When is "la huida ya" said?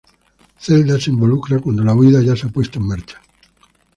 1.83-2.35